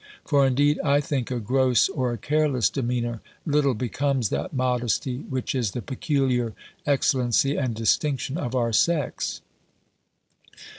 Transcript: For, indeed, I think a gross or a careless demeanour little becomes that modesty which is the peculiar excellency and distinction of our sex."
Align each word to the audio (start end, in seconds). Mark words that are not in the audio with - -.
For, 0.25 0.47
indeed, 0.47 0.79
I 0.83 0.99
think 0.99 1.29
a 1.29 1.39
gross 1.39 1.87
or 1.87 2.11
a 2.11 2.17
careless 2.17 2.71
demeanour 2.71 3.21
little 3.45 3.75
becomes 3.75 4.29
that 4.29 4.51
modesty 4.51 5.17
which 5.29 5.53
is 5.53 5.73
the 5.73 5.81
peculiar 5.83 6.55
excellency 6.87 7.55
and 7.55 7.75
distinction 7.75 8.35
of 8.35 8.55
our 8.55 8.73
sex." 8.73 9.41